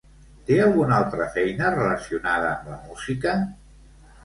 Té 0.45 0.55
alguna 0.63 0.95
altra 1.01 1.27
feina 1.35 1.69
relacionada 1.77 2.51
amb 2.55 2.73
la 2.75 2.81
música? 2.89 3.37